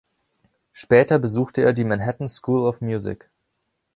Später 0.73 1.19
besuchte 1.19 1.61
er 1.61 1.73
die 1.73 1.83
Manhattan 1.83 2.27
School 2.27 2.61
of 2.67 2.81
Music. 2.81 3.29